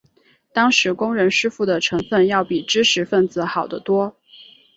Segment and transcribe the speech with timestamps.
[0.51, 4.15] 当时工人师傅的成分要比知识分子好得多。